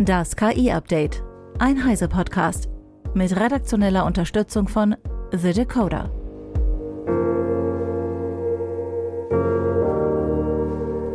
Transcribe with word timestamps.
Das 0.00 0.36
KI-Update. 0.36 1.24
Ein 1.58 1.84
Heise-Podcast. 1.84 2.68
Mit 3.14 3.34
redaktioneller 3.34 4.06
Unterstützung 4.06 4.68
von 4.68 4.94
The 5.32 5.52
Decoder. 5.52 6.12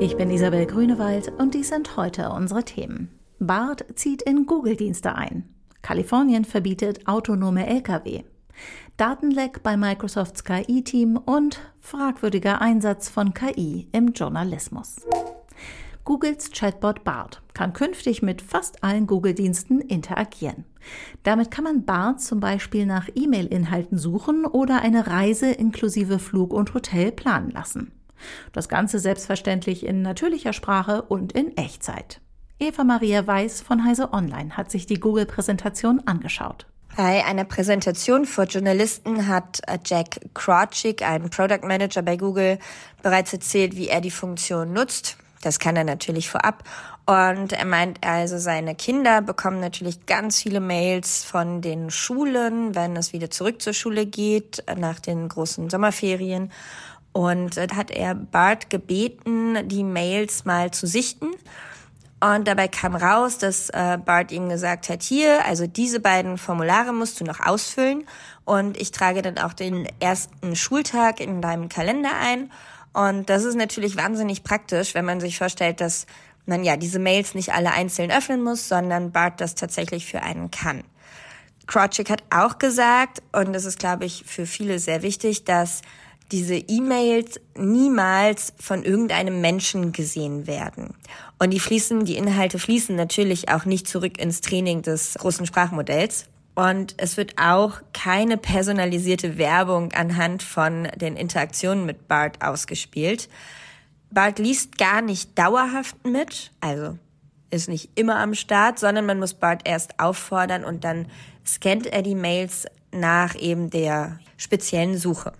Ich 0.01 0.17
bin 0.17 0.29
Isabel 0.29 0.65
Grünewald 0.65 1.31
und 1.37 1.53
dies 1.53 1.69
sind 1.69 1.95
heute 1.95 2.29
unsere 2.31 2.65
Themen. 2.65 3.17
BART 3.39 3.85
zieht 3.95 4.21
in 4.21 4.45
Google-Dienste 4.45 5.15
ein. 5.15 5.47
Kalifornien 5.81 6.43
verbietet 6.43 7.07
autonome 7.07 7.65
Lkw. 7.65 8.25
Datenleck 8.97 9.63
bei 9.63 9.77
Microsofts 9.77 10.43
KI-Team 10.43 11.15
und 11.15 11.61
fragwürdiger 11.79 12.59
Einsatz 12.59 13.07
von 13.07 13.33
KI 13.33 13.87
im 13.93 14.11
Journalismus. 14.11 14.97
Googles 16.03 16.51
Chatbot 16.51 17.05
BART 17.05 17.42
kann 17.53 17.73
künftig 17.73 18.21
mit 18.21 18.41
fast 18.41 18.83
allen 18.83 19.07
Google-Diensten 19.07 19.81
interagieren. 19.81 20.65
Damit 21.23 21.51
kann 21.51 21.63
man 21.63 21.85
BART 21.85 22.21
zum 22.21 22.39
Beispiel 22.39 22.85
nach 22.85 23.09
E-Mail-Inhalten 23.13 23.97
suchen 23.97 24.45
oder 24.45 24.81
eine 24.81 25.07
Reise 25.07 25.51
inklusive 25.51 26.19
Flug 26.19 26.53
und 26.53 26.73
Hotel 26.73 27.11
planen 27.11 27.51
lassen. 27.51 27.91
Das 28.51 28.69
Ganze 28.69 28.99
selbstverständlich 28.99 29.85
in 29.85 30.01
natürlicher 30.01 30.53
Sprache 30.53 31.01
und 31.01 31.33
in 31.33 31.57
Echtzeit. 31.57 32.21
Eva 32.59 32.83
Maria 32.83 33.25
Weiß 33.27 33.61
von 33.61 33.83
Heise 33.83 34.13
Online 34.13 34.55
hat 34.55 34.71
sich 34.71 34.85
die 34.85 34.99
Google-Präsentation 34.99 36.01
angeschaut. 36.05 36.65
Bei 36.95 37.25
einer 37.25 37.43
Präsentation 37.43 38.25
vor 38.25 38.45
Journalisten 38.45 39.27
hat 39.27 39.61
Jack 39.85 40.19
Krawczyk, 40.35 41.01
ein 41.01 41.29
Product 41.29 41.63
Manager 41.63 42.03
bei 42.03 42.17
Google, 42.17 42.59
bereits 43.01 43.33
erzählt, 43.33 43.75
wie 43.75 43.87
er 43.87 43.99
die 43.99 44.11
Funktion 44.11 44.73
nutzt. 44.73 45.17
Das 45.43 45.59
kann 45.59 45.75
er 45.75 45.83
natürlich 45.83 46.29
vorab. 46.29 46.63
Und 47.05 47.51
er 47.51 47.65
meint 47.65 48.05
also, 48.05 48.37
seine 48.37 48.75
Kinder 48.75 49.21
bekommen 49.21 49.59
natürlich 49.59 50.05
ganz 50.05 50.41
viele 50.41 50.61
Mails 50.61 51.23
von 51.23 51.61
den 51.61 51.91
Schulen, 51.91 52.75
wenn 52.75 52.95
es 52.95 53.11
wieder 53.11 53.29
zurück 53.29 53.61
zur 53.61 53.73
Schule 53.73 54.05
geht, 54.05 54.63
nach 54.77 54.99
den 54.99 55.27
großen 55.27 55.69
Sommerferien. 55.69 56.49
Und 57.11 57.57
da 57.57 57.67
hat 57.75 57.91
er 57.91 58.15
Bart 58.15 58.69
gebeten, 58.69 59.67
die 59.67 59.83
Mails 59.83 60.45
mal 60.45 60.71
zu 60.71 60.87
sichten. 60.87 61.31
Und 62.21 62.47
dabei 62.47 62.69
kam 62.69 62.95
raus, 62.95 63.37
dass 63.37 63.69
äh, 63.69 63.97
Bart 63.97 64.31
ihm 64.31 64.47
gesagt 64.47 64.87
hat, 64.87 65.03
hier, 65.03 65.45
also 65.45 65.67
diese 65.67 65.99
beiden 65.99 66.37
Formulare 66.37 66.93
musst 66.93 67.19
du 67.19 67.25
noch 67.25 67.41
ausfüllen. 67.41 68.05
Und 68.45 68.77
ich 68.77 68.91
trage 68.91 69.21
dann 69.21 69.37
auch 69.37 69.51
den 69.51 69.89
ersten 69.99 70.55
Schultag 70.55 71.19
in 71.19 71.41
deinem 71.41 71.67
Kalender 71.67 72.11
ein. 72.17 72.49
Und 72.93 73.29
das 73.29 73.43
ist 73.43 73.55
natürlich 73.55 73.97
wahnsinnig 73.97 74.43
praktisch, 74.43 74.93
wenn 74.93 75.05
man 75.05 75.19
sich 75.19 75.37
vorstellt, 75.37 75.81
dass 75.81 76.05
man 76.45 76.63
ja 76.63 76.77
diese 76.77 76.99
Mails 76.99 77.35
nicht 77.35 77.53
alle 77.53 77.71
einzeln 77.71 78.11
öffnen 78.11 78.43
muss, 78.43 78.67
sondern 78.67 79.11
Bart 79.11 79.41
das 79.41 79.55
tatsächlich 79.55 80.05
für 80.05 80.21
einen 80.21 80.51
kann. 80.51 80.83
Krawczyk 81.65 82.09
hat 82.09 82.23
auch 82.29 82.59
gesagt, 82.59 83.23
und 83.31 83.53
das 83.53 83.65
ist, 83.65 83.79
glaube 83.79 84.05
ich, 84.05 84.23
für 84.25 84.45
viele 84.45 84.79
sehr 84.79 85.01
wichtig, 85.01 85.45
dass 85.45 85.81
diese 86.31 86.55
E-Mails 86.55 87.39
niemals 87.55 88.53
von 88.59 88.83
irgendeinem 88.83 89.39
Menschen 89.39 89.91
gesehen 89.91 90.47
werden. 90.47 90.95
Und 91.39 91.51
die 91.51 91.59
fließen, 91.59 92.05
die 92.05 92.17
Inhalte 92.17 92.59
fließen 92.59 92.95
natürlich 92.95 93.49
auch 93.49 93.65
nicht 93.65 93.87
zurück 93.87 94.17
ins 94.17 94.41
Training 94.41 94.81
des 94.81 95.13
großen 95.15 95.45
Sprachmodells, 95.45 96.25
und 96.55 96.95
es 96.97 97.17
wird 97.17 97.37
auch 97.37 97.81
keine 97.93 98.37
personalisierte 98.37 99.37
Werbung 99.37 99.91
anhand 99.93 100.43
von 100.43 100.87
den 100.95 101.15
Interaktionen 101.15 101.85
mit 101.85 102.07
Bart 102.07 102.43
ausgespielt. 102.43 103.29
Bart 104.11 104.37
liest 104.37 104.77
gar 104.77 105.01
nicht 105.01 105.37
dauerhaft 105.37 106.05
mit, 106.05 106.51
also 106.61 106.97
ist 107.49 107.69
nicht 107.69 107.91
immer 107.95 108.17
am 108.17 108.35
Start, 108.35 108.79
sondern 108.79 109.05
man 109.05 109.19
muss 109.19 109.33
Bart 109.33 109.61
erst 109.65 109.99
auffordern 109.99 110.63
und 110.63 110.83
dann 110.83 111.07
scannt 111.45 111.87
er 111.87 112.01
die 112.01 112.15
Mails 112.15 112.65
nach 112.91 113.35
eben 113.35 113.69
der 113.69 114.19
speziellen 114.37 114.97
Suche. 114.97 115.33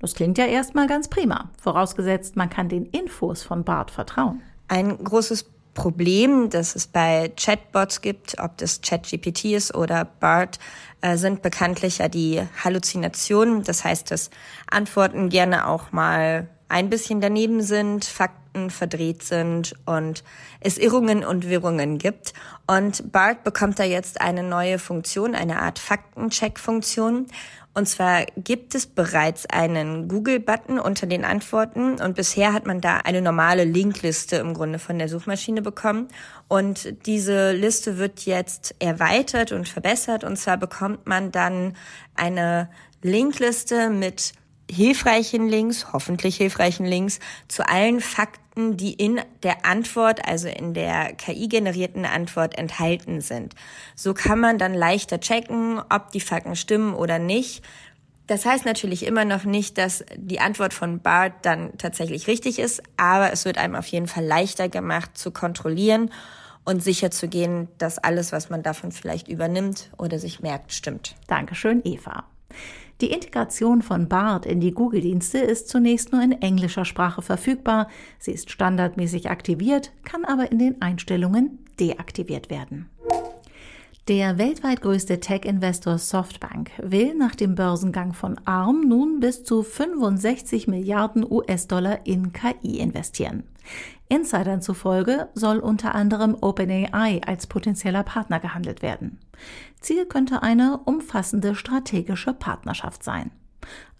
Das 0.00 0.14
klingt 0.14 0.36
ja 0.36 0.44
erstmal 0.44 0.86
ganz 0.86 1.08
prima, 1.08 1.50
vorausgesetzt, 1.60 2.36
man 2.36 2.50
kann 2.50 2.68
den 2.68 2.84
Infos 2.86 3.42
von 3.42 3.64
Bart 3.64 3.90
vertrauen. 3.90 4.42
Ein 4.68 5.02
großes 5.02 5.44
Problem, 5.74 6.50
das 6.50 6.74
es 6.74 6.86
bei 6.86 7.32
Chatbots 7.36 8.00
gibt, 8.00 8.38
ob 8.38 8.56
das 8.58 8.80
ChatGPT 8.80 9.46
ist 9.46 9.74
oder 9.74 10.04
BART, 10.04 10.58
äh, 11.00 11.16
sind 11.16 11.42
bekanntlich 11.42 11.98
ja 11.98 12.08
die 12.08 12.42
Halluzinationen. 12.62 13.64
Das 13.64 13.84
heißt, 13.84 14.10
dass 14.10 14.30
Antworten 14.70 15.28
gerne 15.28 15.66
auch 15.66 15.92
mal 15.92 16.48
ein 16.68 16.88
bisschen 16.88 17.20
daneben 17.20 17.62
sind, 17.62 18.04
Fakten 18.04 18.43
verdreht 18.68 19.22
sind 19.22 19.74
und 19.84 20.24
es 20.60 20.78
Irrungen 20.78 21.24
und 21.24 21.48
Wirrungen 21.48 21.98
gibt. 21.98 22.32
Und 22.66 23.12
BART 23.12 23.44
bekommt 23.44 23.78
da 23.78 23.84
jetzt 23.84 24.20
eine 24.20 24.42
neue 24.42 24.78
Funktion, 24.78 25.34
eine 25.34 25.60
Art 25.60 25.78
Faktencheck-Funktion. 25.78 27.26
Und 27.76 27.88
zwar 27.88 28.24
gibt 28.36 28.76
es 28.76 28.86
bereits 28.86 29.46
einen 29.46 30.06
Google-Button 30.06 30.78
unter 30.78 31.06
den 31.08 31.24
Antworten 31.24 32.00
und 32.00 32.14
bisher 32.14 32.52
hat 32.52 32.66
man 32.66 32.80
da 32.80 32.98
eine 32.98 33.20
normale 33.20 33.64
Linkliste 33.64 34.36
im 34.36 34.54
Grunde 34.54 34.78
von 34.78 34.96
der 34.96 35.08
Suchmaschine 35.08 35.60
bekommen. 35.60 36.06
Und 36.46 37.04
diese 37.04 37.50
Liste 37.50 37.98
wird 37.98 38.20
jetzt 38.26 38.76
erweitert 38.78 39.50
und 39.50 39.68
verbessert 39.68 40.22
und 40.22 40.36
zwar 40.36 40.56
bekommt 40.56 41.08
man 41.08 41.32
dann 41.32 41.76
eine 42.14 42.70
Linkliste 43.02 43.90
mit 43.90 44.34
hilfreichen 44.70 45.48
Links, 45.48 45.92
hoffentlich 45.92 46.36
hilfreichen 46.36 46.86
Links 46.86 47.20
zu 47.48 47.68
allen 47.68 48.00
Fakten, 48.00 48.76
die 48.76 48.92
in 48.92 49.20
der 49.42 49.66
Antwort, 49.66 50.26
also 50.26 50.48
in 50.48 50.74
der 50.74 51.12
KI-generierten 51.14 52.04
Antwort 52.04 52.56
enthalten 52.56 53.20
sind. 53.20 53.54
So 53.94 54.14
kann 54.14 54.40
man 54.40 54.58
dann 54.58 54.74
leichter 54.74 55.20
checken, 55.20 55.80
ob 55.90 56.10
die 56.12 56.20
Fakten 56.20 56.56
stimmen 56.56 56.94
oder 56.94 57.18
nicht. 57.18 57.62
Das 58.26 58.46
heißt 58.46 58.64
natürlich 58.64 59.04
immer 59.04 59.26
noch 59.26 59.44
nicht, 59.44 59.76
dass 59.76 60.04
die 60.16 60.40
Antwort 60.40 60.72
von 60.72 61.00
Bart 61.00 61.32
dann 61.42 61.76
tatsächlich 61.76 62.26
richtig 62.26 62.58
ist, 62.58 62.82
aber 62.96 63.32
es 63.32 63.44
wird 63.44 63.58
einem 63.58 63.74
auf 63.74 63.86
jeden 63.88 64.06
Fall 64.06 64.24
leichter 64.24 64.70
gemacht 64.70 65.18
zu 65.18 65.30
kontrollieren 65.30 66.10
und 66.64 66.82
sicher 66.82 67.10
zu 67.10 67.28
gehen, 67.28 67.68
dass 67.76 67.98
alles, 67.98 68.32
was 68.32 68.48
man 68.48 68.62
davon 68.62 68.92
vielleicht 68.92 69.28
übernimmt 69.28 69.90
oder 69.98 70.18
sich 70.18 70.40
merkt, 70.40 70.72
stimmt. 70.72 71.16
Dankeschön, 71.26 71.82
Eva. 71.84 72.24
Die 73.00 73.10
Integration 73.10 73.82
von 73.82 74.08
BART 74.08 74.46
in 74.46 74.60
die 74.60 74.70
Google-Dienste 74.70 75.38
ist 75.38 75.68
zunächst 75.68 76.12
nur 76.12 76.22
in 76.22 76.32
englischer 76.32 76.84
Sprache 76.84 77.22
verfügbar. 77.22 77.88
Sie 78.18 78.30
ist 78.32 78.50
standardmäßig 78.50 79.30
aktiviert, 79.30 79.92
kann 80.04 80.24
aber 80.24 80.52
in 80.52 80.58
den 80.58 80.80
Einstellungen 80.80 81.58
deaktiviert 81.80 82.50
werden. 82.50 82.88
Der 84.06 84.36
weltweit 84.36 84.82
größte 84.82 85.18
Tech-Investor 85.18 85.96
Softbank 85.96 86.72
will 86.76 87.14
nach 87.14 87.34
dem 87.34 87.54
Börsengang 87.54 88.12
von 88.12 88.38
ARM 88.44 88.82
nun 88.86 89.18
bis 89.18 89.44
zu 89.44 89.62
65 89.62 90.68
Milliarden 90.68 91.24
US-Dollar 91.24 92.00
in 92.04 92.34
KI 92.34 92.80
investieren. 92.80 93.44
Insidern 94.10 94.60
zufolge 94.60 95.30
soll 95.32 95.58
unter 95.58 95.94
anderem 95.94 96.36
OpenAI 96.38 97.22
als 97.26 97.46
potenzieller 97.46 98.02
Partner 98.02 98.40
gehandelt 98.40 98.82
werden. 98.82 99.20
Ziel 99.80 100.04
könnte 100.04 100.42
eine 100.42 100.80
umfassende 100.84 101.54
strategische 101.54 102.34
Partnerschaft 102.34 103.02
sein. 103.02 103.30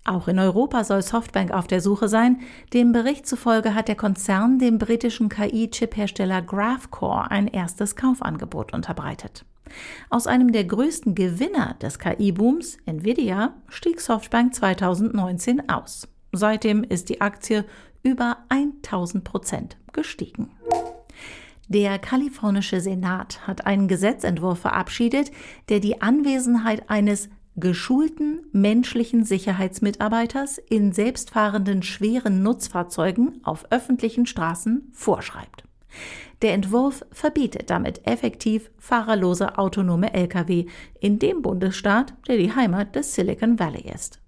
Auch 0.05 0.29
in 0.29 0.39
Europa 0.39 0.85
soll 0.85 1.01
Softbank 1.01 1.51
auf 1.51 1.67
der 1.67 1.81
Suche 1.81 2.09
sein. 2.09 2.41
Dem 2.75 2.93
Bericht 2.93 3.27
zufolge 3.27 3.75
hat 3.75 3.89
der 3.89 3.97
Konzern 3.97 4.59
dem 4.59 4.77
britischen 4.77 5.31
KI-Chip-Hersteller 5.31 6.43
Graphcore 6.43 7.31
ein 7.31 7.49
erstes 7.49 7.97
Kaufangebot 7.97 8.75
unterbreitet. 8.75 9.47
Aus 10.11 10.27
einem 10.27 10.53
der 10.53 10.65
größten 10.65 11.15
Gewinner 11.15 11.77
des 11.81 11.99
KI-Booms, 11.99 12.79
Nvidia, 12.87 13.55
stieg 13.69 14.01
Softbank 14.01 14.55
2019 14.55 15.69
aus. 15.69 16.09
Seitdem 16.33 16.85
ist 16.85 17.09
die 17.09 17.21
Aktie 17.21 17.65
über 18.03 18.39
1000 18.49 19.25
Prozent 19.25 19.77
gestiegen. 19.93 20.51
Der 21.69 21.99
kalifornische 21.99 22.81
Senat 22.81 23.47
hat 23.47 23.67
einen 23.67 23.89
Gesetzentwurf 23.89 24.59
verabschiedet, 24.59 25.31
der 25.71 25.81
die 25.81 26.03
Anwesenheit 26.03 26.91
eines 26.91 27.31
geschulten 27.57 28.47
menschlichen 28.53 29.25
Sicherheitsmitarbeiters 29.25 30.59
in 30.59 30.93
selbstfahrenden 30.93 31.83
schweren 31.83 32.43
Nutzfahrzeugen 32.43 33.41
auf 33.45 33.67
öffentlichen 33.71 34.27
Straßen 34.27 34.91
vorschreibt. 34.93 35.64
Der 36.43 36.53
Entwurf 36.53 37.05
verbietet 37.13 37.71
damit 37.71 38.07
effektiv 38.07 38.71
fahrerlose 38.79 39.59
autonome 39.59 40.13
Lkw 40.13 40.67
in 41.01 41.19
dem 41.19 41.43
Bundesstaat, 41.43 42.15
der 42.29 42.37
die 42.37 42.55
Heimat 42.55 42.95
des 42.95 43.15
Silicon 43.15 43.59
Valley 43.59 43.91
ist. 43.95 44.21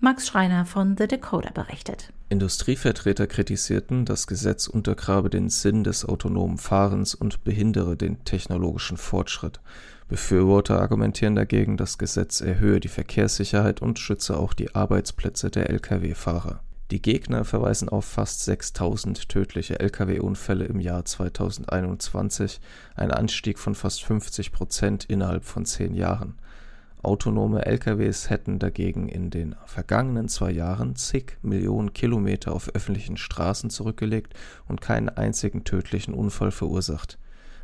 Max 0.00 0.26
Schreiner 0.26 0.64
von 0.64 0.96
The 0.96 1.06
Decoder 1.06 1.52
berichtet. 1.52 2.12
Industrievertreter 2.28 3.26
kritisierten, 3.26 4.04
das 4.04 4.26
Gesetz 4.26 4.66
untergrabe 4.66 5.30
den 5.30 5.50
Sinn 5.50 5.84
des 5.84 6.04
autonomen 6.04 6.58
Fahrens 6.58 7.14
und 7.14 7.44
behindere 7.44 7.96
den 7.96 8.24
technologischen 8.24 8.96
Fortschritt. 8.96 9.60
Befürworter 10.08 10.80
argumentieren 10.80 11.34
dagegen, 11.34 11.76
das 11.76 11.98
Gesetz 11.98 12.40
erhöhe 12.40 12.80
die 12.80 12.88
Verkehrssicherheit 12.88 13.80
und 13.80 13.98
schütze 13.98 14.36
auch 14.36 14.52
die 14.52 14.74
Arbeitsplätze 14.74 15.50
der 15.50 15.70
Lkw-Fahrer. 15.70 16.60
Die 16.92 17.00
Gegner 17.00 17.46
verweisen 17.46 17.88
auf 17.88 18.04
fast 18.04 18.44
6000 18.44 19.30
tödliche 19.30 19.80
Lkw-Unfälle 19.80 20.66
im 20.66 20.78
Jahr 20.78 21.06
2021, 21.06 22.60
ein 22.94 23.10
Anstieg 23.10 23.58
von 23.58 23.74
fast 23.74 24.04
50 24.04 24.52
Prozent 24.52 25.04
innerhalb 25.06 25.44
von 25.44 25.64
zehn 25.64 25.94
Jahren. 25.94 26.34
Autonome 27.02 27.64
LKWs 27.64 28.28
hätten 28.28 28.58
dagegen 28.58 29.08
in 29.08 29.30
den 29.30 29.56
vergangenen 29.64 30.28
zwei 30.28 30.50
Jahren 30.50 30.94
zig 30.94 31.38
Millionen 31.40 31.94
Kilometer 31.94 32.52
auf 32.52 32.74
öffentlichen 32.74 33.16
Straßen 33.16 33.70
zurückgelegt 33.70 34.34
und 34.68 34.82
keinen 34.82 35.08
einzigen 35.08 35.64
tödlichen 35.64 36.12
Unfall 36.12 36.50
verursacht. 36.50 37.18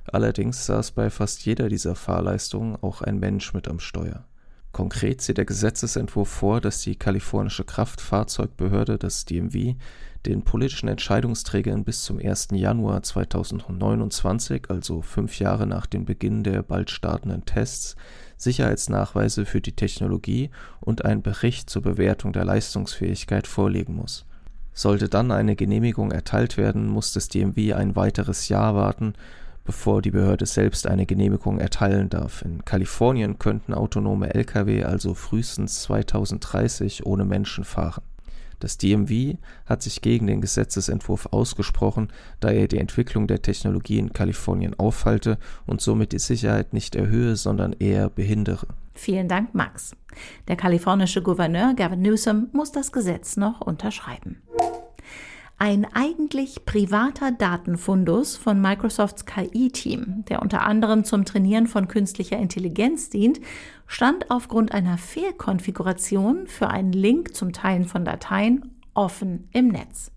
Allerdings 0.07 0.65
saß 0.65 0.93
bei 0.93 1.11
fast 1.11 1.45
jeder 1.45 1.69
dieser 1.69 1.97
Fahrleistungen 1.97 2.77
auch 2.81 3.03
ein 3.03 3.19
Mensch 3.19 3.53
mit 3.53 3.69
am 3.69 3.79
Steuer 3.79 4.25
Konkret 4.79 5.21
sieht 5.23 5.39
der 5.39 5.45
Gesetzesentwurf 5.45 6.29
vor, 6.29 6.61
dass 6.61 6.83
die 6.83 6.95
kalifornische 6.95 7.65
Kraftfahrzeugbehörde, 7.65 8.97
das 8.97 9.25
DMV, 9.25 9.75
den 10.25 10.43
politischen 10.45 10.89
Entscheidungsträgern 10.89 11.83
bis 11.83 12.05
zum 12.05 12.21
1. 12.21 12.51
Januar 12.53 13.03
2029, 13.03 14.71
also 14.71 15.03
fünf 15.03 15.41
Jahre 15.41 15.67
nach 15.67 15.87
dem 15.87 16.05
Beginn 16.05 16.45
der 16.45 16.63
bald 16.63 16.93
startenden 16.93 17.45
Tests, 17.45 17.97
Sicherheitsnachweise 18.37 19.47
für 19.47 19.61
die 19.61 19.75
Technologie 19.75 20.51
und 20.79 21.05
einen 21.05 21.23
Bericht 21.23 21.69
zur 21.69 21.83
Bewertung 21.83 22.33
der 22.33 22.45
Leistungsfähigkeit 22.45 23.49
vorlegen 23.49 23.97
muss. 23.97 24.27
Sollte 24.75 25.09
dann 25.09 25.33
eine 25.33 25.57
Genehmigung 25.57 26.13
erteilt 26.13 26.57
werden, 26.57 26.87
muss 26.87 27.13
das 27.13 27.27
DMV 27.27 27.75
ein 27.75 27.97
weiteres 27.97 28.49
Jahr 28.49 28.77
warten, 28.77 29.15
bevor 29.69 30.01
die 30.01 30.11
Behörde 30.11 30.47
selbst 30.47 30.87
eine 30.87 31.05
Genehmigung 31.05 31.59
erteilen 31.59 32.09
darf. 32.09 32.41
In 32.41 32.65
Kalifornien 32.65 33.39
könnten 33.39 33.75
autonome 33.75 34.35
Lkw 34.35 34.85
also 34.85 35.13
frühestens 35.13 35.83
2030 35.83 37.05
ohne 37.05 37.27
Menschen 37.27 37.65
fahren. 37.65 38.03
Das 38.61 38.79
DMV 38.79 39.37
hat 39.67 39.83
sich 39.83 40.01
gegen 40.01 40.27
den 40.27 40.41
Gesetzesentwurf 40.41 41.27
ausgesprochen, 41.33 42.09
da 42.41 42.49
er 42.49 42.67
die 42.67 42.79
Entwicklung 42.79 43.27
der 43.27 43.43
Technologie 43.43 43.99
in 43.99 44.15
Kalifornien 44.15 44.73
aufhalte 44.79 45.37
und 45.67 45.83
somit 45.83 46.13
die 46.13 46.19
Sicherheit 46.19 46.73
nicht 46.73 46.97
erhöhe, 46.97 47.37
sondern 47.37 47.75
eher 47.75 48.09
behindere. 48.09 48.69
Vielen 48.95 49.29
Dank, 49.29 49.55
Max. 49.55 49.95
Der 50.49 50.57
kalifornische 50.57 51.21
Gouverneur 51.21 51.75
Gavin 51.75 52.01
Newsom 52.01 52.49
muss 52.55 52.73
das 52.73 52.91
Gesetz 52.91 53.37
noch 53.37 53.61
unterschreiben. 53.61 54.41
Ein 55.61 55.89
eigentlich 55.93 56.65
privater 56.67 57.33
Datenfundus 57.33 58.37
von 58.37 58.61
Microsofts 58.61 59.27
KI-Team, 59.27 60.25
der 60.29 60.41
unter 60.41 60.63
anderem 60.63 61.03
zum 61.03 61.25
Trainieren 61.25 61.67
von 61.67 61.89
künstlicher 61.89 62.37
Intelligenz 62.39 63.11
dient, 63.11 63.41
stand 63.89 64.31
aufgrund 64.31 64.71
einer 64.71 64.99
Fehlkonfiguration 64.99 66.47
für 66.47 66.69
einen 66.69 66.93
Link 66.93 67.35
zum 67.35 67.53
Teilen 67.53 67.87
von 67.87 68.05
Dateien 68.05 68.71
offen 68.95 69.49
im 69.53 69.67
Netz. 69.67 70.13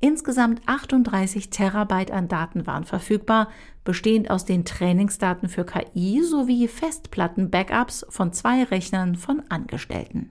Insgesamt 0.00 0.62
38 0.64 1.50
Terabyte 1.50 2.10
an 2.10 2.28
Daten 2.28 2.66
waren 2.66 2.84
verfügbar, 2.84 3.50
bestehend 3.84 4.30
aus 4.30 4.46
den 4.46 4.64
Trainingsdaten 4.64 5.50
für 5.50 5.66
KI 5.66 6.22
sowie 6.22 6.68
Festplatten-Backups 6.68 8.06
von 8.08 8.32
zwei 8.32 8.64
Rechnern 8.64 9.16
von 9.16 9.42
Angestellten. 9.50 10.30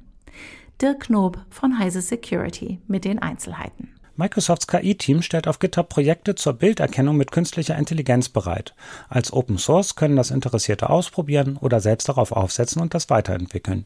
Dirk 0.81 1.01
Knob 1.01 1.45
von 1.51 1.77
Heise 1.77 2.01
Security 2.01 2.79
mit 2.87 3.05
den 3.05 3.19
Einzelheiten. 3.19 3.89
Microsofts 4.19 4.67
KI-Team 4.67 5.21
stellt 5.21 5.47
auf 5.47 5.59
GitHub 5.59 5.87
Projekte 5.87 6.35
zur 6.35 6.51
Bilderkennung 6.51 7.15
mit 7.15 7.31
künstlicher 7.31 7.77
Intelligenz 7.77 8.27
bereit. 8.27 8.75
Als 9.07 9.31
Open 9.31 9.57
Source 9.57 9.95
können 9.95 10.17
das 10.17 10.29
Interessierte 10.29 10.89
ausprobieren 10.89 11.55
oder 11.55 11.79
selbst 11.79 12.09
darauf 12.09 12.33
aufsetzen 12.33 12.81
und 12.81 12.93
das 12.93 13.09
weiterentwickeln. 13.09 13.85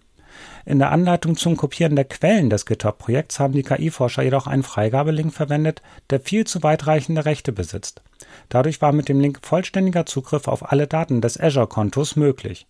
In 0.66 0.80
der 0.80 0.92
Anleitung 0.92 1.36
zum 1.36 1.58
Kopieren 1.58 1.96
der 1.96 2.06
Quellen 2.06 2.50
des 2.50 2.66
GitHub-Projekts 2.66 3.40
haben 3.40 3.54
die 3.54 3.64
KI-Forscher 3.64 4.24
jedoch 4.24 4.48
einen 4.48 4.64
Freigabelink 4.64 5.34
verwendet, 5.34 5.82
der 6.10 6.22
viel 6.22 6.46
zu 6.46 6.64
weitreichende 6.64 7.26
Rechte 7.26 7.52
besitzt. 7.52 8.02
Dadurch 8.50 8.82
war 8.82 8.94
mit 8.94 9.10
dem 9.10 9.20
Link 9.20 9.40
vollständiger 9.42 10.06
Zugriff 10.06 10.48
auf 10.48 10.72
alle 10.72 10.88
Daten 10.88 11.22
des 11.22 11.40
Azure-Kontos 11.40 12.16
möglich. 12.16 12.68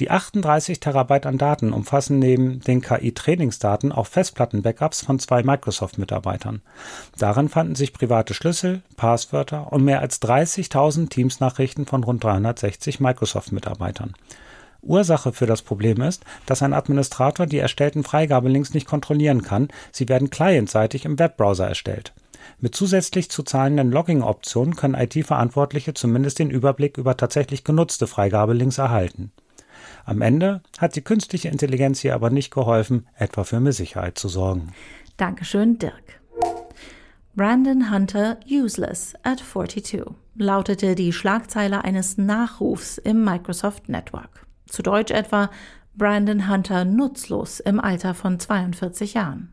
Die 0.00 0.10
38 0.10 0.80
Terabyte 0.80 1.26
an 1.26 1.38
Daten 1.38 1.72
umfassen 1.72 2.18
neben 2.18 2.60
den 2.60 2.80
KI-Trainingsdaten 2.80 3.92
auch 3.92 4.06
Festplatten-Backups 4.06 5.02
von 5.04 5.18
zwei 5.18 5.42
Microsoft-Mitarbeitern. 5.42 6.62
Darin 7.18 7.48
fanden 7.48 7.74
sich 7.74 7.92
private 7.92 8.34
Schlüssel, 8.34 8.82
Passwörter 8.96 9.72
und 9.72 9.84
mehr 9.84 10.00
als 10.00 10.22
30.000 10.22 11.08
Teams-Nachrichten 11.08 11.86
von 11.86 12.04
rund 12.04 12.24
360 12.24 13.00
Microsoft-Mitarbeitern. 13.00 14.14
Ursache 14.86 15.32
für 15.32 15.46
das 15.46 15.62
Problem 15.62 16.00
ist, 16.00 16.24
dass 16.46 16.62
ein 16.62 16.72
Administrator 16.72 17.46
die 17.46 17.58
erstellten 17.58 18.04
Freigabelinks 18.04 18.74
nicht 18.74 18.86
kontrollieren 18.86 19.42
kann, 19.42 19.68
sie 19.92 20.08
werden 20.08 20.30
clientseitig 20.30 21.04
im 21.04 21.18
Webbrowser 21.18 21.68
erstellt. 21.68 22.12
Mit 22.60 22.74
zusätzlich 22.74 23.30
zu 23.30 23.42
zahlenden 23.42 23.90
Logging-Optionen 23.90 24.76
können 24.76 24.94
IT-Verantwortliche 24.94 25.94
zumindest 25.94 26.38
den 26.38 26.50
Überblick 26.50 26.96
über 26.96 27.16
tatsächlich 27.16 27.64
genutzte 27.64 28.06
Freigabelinks 28.06 28.78
erhalten. 28.78 29.32
Am 30.04 30.22
Ende 30.22 30.62
hat 30.78 30.96
die 30.96 31.02
künstliche 31.02 31.48
Intelligenz 31.48 32.00
hier 32.00 32.14
aber 32.14 32.30
nicht 32.30 32.52
geholfen, 32.52 33.06
etwa 33.18 33.44
für 33.44 33.60
mehr 33.60 33.72
Sicherheit 33.72 34.18
zu 34.18 34.28
sorgen. 34.28 34.72
Dankeschön, 35.16 35.78
Dirk. 35.78 36.20
Brandon 37.34 37.90
Hunter 37.90 38.38
useless 38.48 39.14
at 39.22 39.40
42 39.40 40.04
lautete 40.36 40.94
die 40.94 41.12
Schlagzeile 41.12 41.84
eines 41.84 42.16
Nachrufs 42.16 42.98
im 42.98 43.24
Microsoft 43.24 43.88
Network. 43.88 44.45
Zu 44.66 44.82
Deutsch 44.82 45.12
etwa 45.12 45.50
Brandon 45.94 46.48
Hunter 46.50 46.84
nutzlos 46.84 47.60
im 47.60 47.80
Alter 47.80 48.14
von 48.14 48.38
42 48.38 49.14
Jahren. 49.14 49.52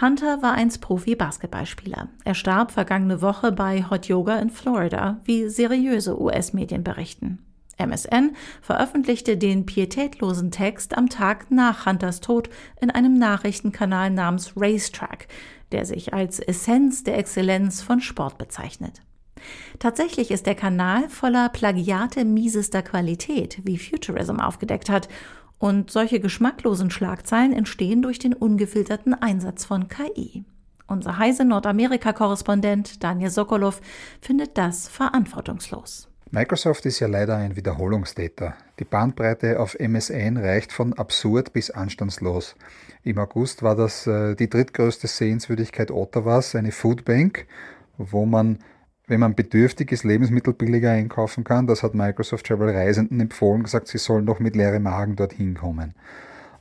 Hunter 0.00 0.42
war 0.42 0.54
einst 0.54 0.80
Profi-Basketballspieler. 0.80 2.08
Er 2.24 2.34
starb 2.34 2.72
vergangene 2.72 3.22
Woche 3.22 3.52
bei 3.52 3.84
Hot 3.88 4.06
Yoga 4.06 4.38
in 4.38 4.50
Florida, 4.50 5.20
wie 5.24 5.48
seriöse 5.48 6.20
US-Medien 6.20 6.82
berichten. 6.82 7.38
MSN 7.78 8.34
veröffentlichte 8.60 9.36
den 9.36 9.66
pietätlosen 9.66 10.50
Text 10.50 10.96
am 10.96 11.08
Tag 11.08 11.50
nach 11.50 11.86
Hunters 11.86 12.20
Tod 12.20 12.50
in 12.80 12.90
einem 12.90 13.14
Nachrichtenkanal 13.14 14.10
namens 14.10 14.52
Racetrack, 14.56 15.28
der 15.70 15.86
sich 15.86 16.12
als 16.12 16.40
Essenz 16.40 17.04
der 17.04 17.18
Exzellenz 17.18 17.82
von 17.82 18.00
Sport 18.00 18.38
bezeichnet. 18.38 19.02
Tatsächlich 19.78 20.30
ist 20.30 20.46
der 20.46 20.54
Kanal 20.54 21.08
voller 21.08 21.48
Plagiate 21.48 22.24
miesester 22.24 22.82
Qualität, 22.82 23.60
wie 23.64 23.78
Futurism 23.78 24.40
aufgedeckt 24.40 24.88
hat, 24.88 25.08
und 25.58 25.90
solche 25.90 26.20
geschmacklosen 26.20 26.90
Schlagzeilen 26.90 27.52
entstehen 27.52 28.02
durch 28.02 28.18
den 28.18 28.34
ungefilterten 28.34 29.14
Einsatz 29.14 29.64
von 29.64 29.88
KI. 29.88 30.44
Unser 30.86 31.18
heise 31.18 31.44
Nordamerika-Korrespondent 31.44 33.02
Daniel 33.02 33.30
Sokolov 33.30 33.80
findet 34.20 34.58
das 34.58 34.88
verantwortungslos. 34.88 36.08
Microsoft 36.30 36.84
ist 36.84 37.00
ja 37.00 37.06
leider 37.06 37.36
ein 37.36 37.56
Wiederholungstäter. 37.56 38.54
Die 38.80 38.84
Bandbreite 38.84 39.60
auf 39.60 39.78
MSN 39.78 40.36
reicht 40.36 40.72
von 40.72 40.92
absurd 40.92 41.52
bis 41.52 41.70
anstandslos. 41.70 42.56
Im 43.04 43.18
August 43.18 43.62
war 43.62 43.76
das 43.76 44.06
äh, 44.06 44.34
die 44.34 44.50
drittgrößte 44.50 45.06
Sehenswürdigkeit 45.06 45.90
Ottawas, 45.90 46.56
eine 46.56 46.72
Foodbank, 46.72 47.46
wo 47.98 48.26
man 48.26 48.58
wenn 49.06 49.20
man 49.20 49.34
bedürftiges 49.34 50.04
Lebensmittel 50.04 50.54
billiger 50.54 50.90
einkaufen 50.90 51.44
kann, 51.44 51.66
das 51.66 51.82
hat 51.82 51.94
Microsoft 51.94 52.46
Travel 52.46 52.70
Reisenden 52.70 53.20
empfohlen, 53.20 53.62
gesagt, 53.62 53.88
sie 53.88 53.98
sollen 53.98 54.26
doch 54.26 54.38
mit 54.38 54.56
leerem 54.56 54.84
Magen 54.84 55.16
dorthin 55.16 55.54
kommen. 55.54 55.94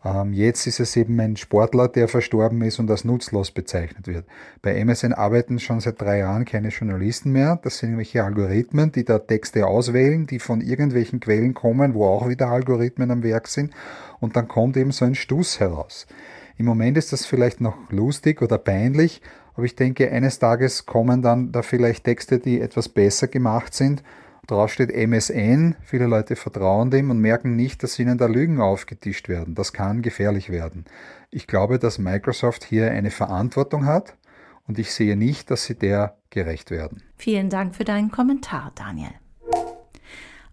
Ähm, 0.05 0.33
jetzt 0.33 0.67
ist 0.67 0.81
es 0.81 0.95
eben 0.97 1.19
ein 1.19 1.37
Sportler, 1.37 1.87
der 1.87 2.09
verstorben 2.09 2.61
ist 2.61 2.79
und 2.79 2.91
als 2.91 3.05
nutzlos 3.05 3.51
bezeichnet 3.51 4.07
wird. 4.07 4.25
Bei 4.61 4.75
MSN 4.75 5.13
arbeiten 5.13 5.59
schon 5.59 5.79
seit 5.79 6.01
drei 6.01 6.19
Jahren 6.19 6.43
keine 6.43 6.69
Journalisten 6.69 7.31
mehr. 7.31 7.59
Das 7.63 7.77
sind 7.77 7.89
irgendwelche 7.89 8.23
Algorithmen, 8.23 8.91
die 8.91 9.05
da 9.05 9.19
Texte 9.19 9.65
auswählen, 9.65 10.27
die 10.27 10.39
von 10.39 10.59
irgendwelchen 10.59 11.21
Quellen 11.21 11.53
kommen, 11.53 11.93
wo 11.93 12.05
auch 12.05 12.27
wieder 12.27 12.49
Algorithmen 12.49 13.11
am 13.11 13.23
Werk 13.23 13.47
sind. 13.47 13.73
Und 14.19 14.35
dann 14.35 14.49
kommt 14.49 14.75
eben 14.75 14.91
so 14.91 15.05
ein 15.05 15.15
Stuss 15.15 15.61
heraus. 15.61 16.05
Im 16.57 16.65
Moment 16.65 16.97
ist 16.97 17.13
das 17.13 17.25
vielleicht 17.25 17.61
noch 17.61 17.75
lustig 17.89 18.41
oder 18.41 18.57
peinlich, 18.57 19.21
aber 19.55 19.65
ich 19.65 19.75
denke, 19.75 20.11
eines 20.11 20.39
Tages 20.39 20.85
kommen 20.85 21.21
dann 21.21 21.51
da 21.51 21.61
vielleicht 21.61 22.03
Texte, 22.03 22.39
die 22.39 22.59
etwas 22.59 22.89
besser 22.89 23.27
gemacht 23.27 23.73
sind. 23.73 24.03
Drauf 24.47 24.73
steht 24.73 24.91
MSN. 24.91 25.75
Viele 25.83 26.07
Leute 26.07 26.35
vertrauen 26.35 26.91
dem 26.91 27.11
und 27.11 27.19
merken 27.19 27.55
nicht, 27.55 27.81
dass 27.81 27.97
ihnen 27.97 28.17
da 28.17 28.25
Lügen 28.25 28.59
aufgetischt 28.59 29.29
werden. 29.29 29.55
Das 29.55 29.71
kann 29.71 30.01
gefährlich 30.01 30.49
werden. 30.49 30.85
Ich 31.31 31.47
glaube, 31.47 31.79
dass 31.79 31.97
Microsoft 31.97 32.63
hier 32.63 32.91
eine 32.91 33.11
Verantwortung 33.11 33.85
hat 33.85 34.15
und 34.67 34.79
ich 34.79 34.91
sehe 34.91 35.15
nicht, 35.15 35.49
dass 35.49 35.65
sie 35.65 35.75
der 35.75 36.17
gerecht 36.29 36.71
werden. 36.71 37.03
Vielen 37.15 37.49
Dank 37.49 37.75
für 37.75 37.85
deinen 37.85 38.11
Kommentar, 38.11 38.71
Daniel. 38.75 39.11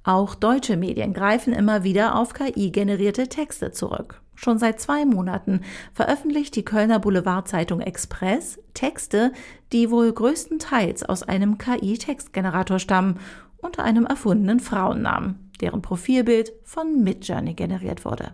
Auch 0.02 0.34
deutsche 0.34 0.76
Medien 0.76 1.12
greifen 1.12 1.52
immer 1.52 1.84
wieder 1.84 2.16
auf 2.16 2.32
KI-generierte 2.32 3.28
Texte 3.28 3.70
zurück. 3.70 4.22
Schon 4.34 4.58
seit 4.58 4.80
zwei 4.80 5.04
Monaten 5.04 5.60
veröffentlicht 5.92 6.56
die 6.56 6.64
Kölner 6.64 6.98
Boulevardzeitung 6.98 7.82
Express 7.82 8.58
Texte, 8.72 9.32
die 9.72 9.90
wohl 9.90 10.10
größtenteils 10.10 11.02
aus 11.02 11.22
einem 11.22 11.58
KI-Textgenerator 11.58 12.78
stammen, 12.78 13.18
unter 13.58 13.84
einem 13.84 14.06
erfundenen 14.06 14.58
Frauennamen, 14.58 15.50
deren 15.60 15.82
Profilbild 15.82 16.52
von 16.64 17.02
Midjourney 17.04 17.52
generiert 17.52 18.06
wurde. 18.06 18.32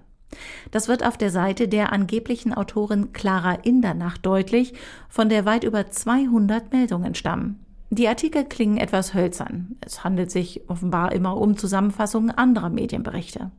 Das 0.70 0.87
wird 0.87 1.04
auf 1.04 1.16
der 1.16 1.30
Seite 1.30 1.66
der 1.66 1.92
angeblichen 1.92 2.54
Autorin 2.54 3.12
Clara 3.12 3.54
Indernach 3.54 4.18
deutlich, 4.18 4.75
von 5.08 5.28
der 5.28 5.44
weit 5.44 5.64
über 5.64 5.90
200 5.90 6.73
Meldungen 6.73 7.16
stammen. 7.16 7.65
Die 7.90 8.09
Artikel 8.09 8.45
klingen 8.45 8.78
etwas 8.78 9.14
hölzern. 9.14 9.76
Es 9.81 10.02
handelt 10.02 10.31
sich 10.31 10.69
offenbar 10.69 11.12
immer 11.12 11.37
um 11.37 11.57
Zusammenfassungen 11.57 12.31
anderer 12.31 12.71
Medienberichte. 12.71 13.52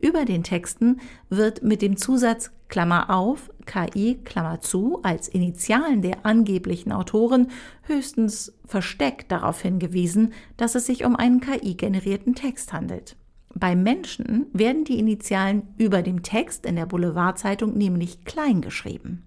Über 0.00 0.24
den 0.24 0.44
Texten 0.44 1.00
wird 1.28 1.62
mit 1.64 1.82
dem 1.82 1.96
Zusatz 1.96 2.52
Klammer 2.68 3.10
auf, 3.10 3.50
KI, 3.66 4.20
Klammer 4.24 4.60
zu, 4.60 5.00
als 5.02 5.26
Initialen 5.26 6.02
der 6.02 6.24
angeblichen 6.24 6.92
Autoren 6.92 7.50
höchstens 7.82 8.52
versteckt 8.64 9.32
darauf 9.32 9.62
hingewiesen, 9.62 10.32
dass 10.56 10.74
es 10.74 10.86
sich 10.86 11.04
um 11.04 11.16
einen 11.16 11.40
KI-generierten 11.40 12.34
Text 12.34 12.72
handelt. 12.72 13.16
Bei 13.54 13.74
Menschen 13.74 14.46
werden 14.52 14.84
die 14.84 14.98
Initialen 14.98 15.62
über 15.78 16.02
dem 16.02 16.22
Text 16.22 16.66
in 16.66 16.76
der 16.76 16.86
Boulevardzeitung 16.86 17.76
nämlich 17.76 18.24
klein 18.24 18.60
geschrieben. 18.60 19.24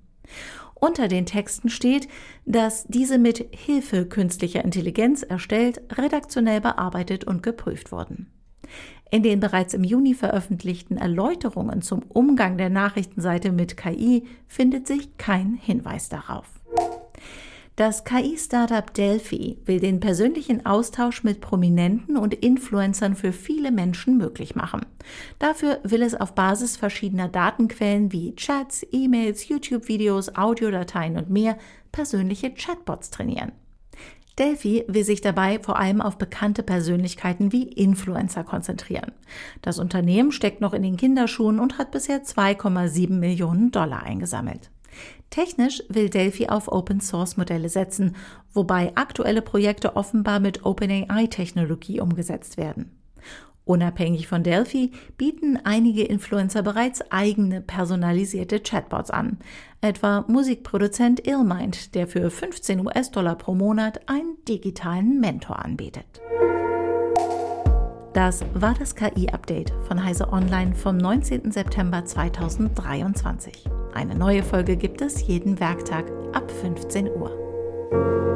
Unter 0.84 1.08
den 1.08 1.28
Texten 1.28 1.70
steht, 1.70 2.08
dass 2.46 2.86
diese 2.88 3.20
mit 3.20 3.56
Hilfe 3.56 4.08
künstlicher 4.08 4.66
Intelligenz 4.66 5.22
erstellt, 5.22 5.80
redaktionell 5.96 6.60
bearbeitet 6.60 7.24
und 7.24 7.44
geprüft 7.44 7.92
wurden. 7.92 8.32
In 9.12 9.22
den 9.22 9.40
bereits 9.40 9.76
im 9.76 9.84
Juni 9.84 10.16
veröffentlichten 10.16 10.98
Erläuterungen 10.98 11.84
zum 11.84 12.02
Umgang 12.10 12.58
der 12.58 12.72
Nachrichtenseite 12.72 13.52
mit 13.52 13.78
KI 13.78 14.26
findet 14.48 14.88
sich 14.88 15.18
kein 15.18 15.54
Hinweis 15.54 16.10
darauf. 16.10 16.61
Das 17.82 18.04
KI-Startup 18.04 18.94
Delphi 18.94 19.58
will 19.66 19.80
den 19.80 20.00
persönlichen 20.00 20.68
Austausch 20.68 21.24
mit 21.24 21.42
Prominenten 21.42 22.16
und 22.16 22.36
Influencern 22.36 23.16
für 23.16 23.34
viele 23.34 23.72
Menschen 23.72 24.20
möglich 24.20 24.54
machen. 24.54 24.86
Dafür 25.40 25.80
will 25.82 26.04
es 26.04 26.14
auf 26.14 26.36
Basis 26.36 26.78
verschiedener 26.78 27.28
Datenquellen 27.28 28.12
wie 28.12 28.36
Chats, 28.36 28.86
E-Mails, 28.92 29.48
YouTube-Videos, 29.48 30.36
Audiodateien 30.36 31.18
und 31.18 31.32
mehr 31.32 31.58
persönliche 31.92 32.54
Chatbots 32.54 33.10
trainieren. 33.10 33.52
Delphi 34.38 34.86
will 34.88 35.04
sich 35.04 35.22
dabei 35.22 35.58
vor 35.58 35.80
allem 35.80 36.02
auf 36.02 36.20
bekannte 36.20 36.62
Persönlichkeiten 36.62 37.52
wie 37.52 37.64
Influencer 37.64 38.44
konzentrieren. 38.44 39.12
Das 39.64 39.80
Unternehmen 39.80 40.32
steckt 40.32 40.62
noch 40.62 40.74
in 40.74 40.84
den 40.84 40.98
Kinderschuhen 40.98 41.60
und 41.60 41.80
hat 41.80 41.90
bisher 41.90 42.22
2,7 42.24 43.14
Millionen 43.14 43.72
Dollar 43.72 44.04
eingesammelt. 44.04 44.70
Technisch 45.30 45.82
will 45.90 46.10
Delphi 46.10 46.48
auf 46.48 46.68
Open-Source-Modelle 46.68 47.70
setzen, 47.70 48.16
wobei 48.54 48.92
aktuelle 48.96 49.42
Projekte 49.42 49.96
offenbar 49.96 50.40
mit 50.40 50.66
OpenAI-Technologie 50.66 52.02
umgesetzt 52.02 52.58
werden. 52.58 52.92
Unabhängig 53.64 54.28
von 54.28 54.44
Delphi 54.44 54.92
bieten 55.18 55.58
einige 55.64 56.04
Influencer 56.04 56.64
bereits 56.64 57.10
eigene 57.12 57.62
personalisierte 57.62 58.60
Chatbots 58.60 59.12
an, 59.12 59.38
etwa 59.82 60.26
Musikproduzent 60.28 61.26
Illmind, 61.26 61.96
der 61.96 62.08
für 62.08 62.30
15 62.30 62.86
US-Dollar 62.86 63.36
pro 63.36 63.54
Monat 63.54 64.10
einen 64.10 64.36
digitalen 64.48 65.20
Mentor 65.20 65.64
anbietet. 65.64 66.22
Das 68.14 68.44
war 68.54 68.74
das 68.74 68.96
KI-Update 68.96 69.72
von 69.88 70.04
Heise 70.04 70.34
Online 70.34 70.76
vom 70.76 70.98
19. 70.98 71.52
September 71.52 72.04
2023. 72.04 73.64
Eine 73.94 74.16
neue 74.16 74.42
Folge 74.42 74.78
gibt 74.78 75.02
es 75.02 75.28
jeden 75.28 75.60
Werktag 75.60 76.06
ab 76.34 76.50
15 76.50 77.08
Uhr. 77.08 78.31